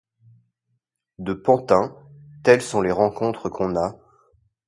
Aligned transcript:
De 1.19 1.33
Pantin, 1.35 1.95
telles 2.43 2.63
sont 2.63 2.81
les 2.81 2.91
rencontres 2.91 3.49
qu'on 3.49 3.75
a 3.75 3.97